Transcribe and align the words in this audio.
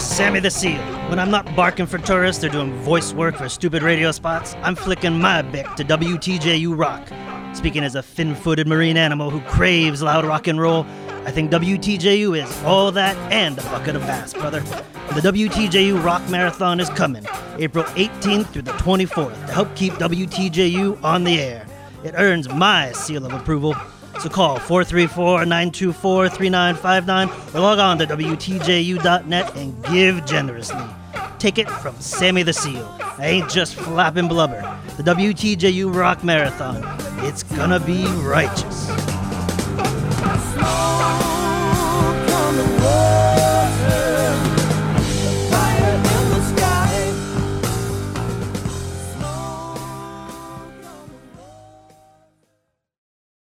Sammy 0.00 0.40
the 0.40 0.50
Seal. 0.50 0.80
When 1.08 1.18
I'm 1.18 1.30
not 1.30 1.54
barking 1.54 1.86
for 1.86 1.98
tourists 1.98 2.42
or 2.42 2.48
doing 2.48 2.72
voice 2.80 3.12
work 3.12 3.36
for 3.36 3.48
stupid 3.48 3.82
radio 3.82 4.10
spots, 4.12 4.56
I'm 4.62 4.74
flicking 4.74 5.18
my 5.18 5.42
Bic 5.42 5.66
to 5.76 5.84
WTJU 5.84 6.76
Rock. 6.76 7.06
Speaking 7.54 7.84
as 7.84 7.94
a 7.94 8.02
fin 8.02 8.34
footed 8.34 8.66
marine 8.66 8.96
animal 8.96 9.28
who 9.28 9.40
craves 9.42 10.00
loud 10.02 10.24
rock 10.24 10.46
and 10.46 10.58
roll, 10.58 10.86
I 11.26 11.30
think 11.30 11.50
WTJU 11.50 12.42
is 12.42 12.64
all 12.64 12.90
that 12.92 13.14
and 13.30 13.58
a 13.58 13.62
bucket 13.64 13.94
of 13.94 14.02
bass, 14.02 14.32
brother. 14.32 14.60
The 14.60 15.20
WTJU 15.20 16.02
Rock 16.02 16.26
Marathon 16.30 16.80
is 16.80 16.88
coming, 16.90 17.26
April 17.58 17.84
18th 17.84 18.46
through 18.48 18.62
the 18.62 18.72
24th, 18.72 19.46
to 19.46 19.52
help 19.52 19.74
keep 19.76 19.92
WTJU 19.94 21.02
on 21.04 21.24
the 21.24 21.40
air. 21.40 21.66
It 22.04 22.14
earns 22.16 22.48
my 22.48 22.92
seal 22.92 23.26
of 23.26 23.34
approval. 23.34 23.76
So 24.20 24.28
call 24.28 24.58
434 24.58 25.46
924 25.46 26.28
3959 26.28 27.54
or 27.54 27.60
log 27.60 27.78
on 27.78 27.96
to 27.98 28.06
WTJU.net 28.06 29.56
and 29.56 29.84
give 29.86 30.26
generously. 30.26 30.84
Take 31.38 31.56
it 31.56 31.70
from 31.70 31.98
Sammy 32.00 32.42
the 32.42 32.52
Seal. 32.52 32.86
I 33.00 33.26
ain't 33.26 33.48
just 33.48 33.76
flapping 33.76 34.28
blubber. 34.28 34.60
The 34.98 35.04
WTJU 35.04 35.94
Rock 35.94 36.22
Marathon. 36.22 36.84
It's 37.24 37.42
gonna 37.42 37.80
be 37.80 38.04
righteous. 38.22 39.09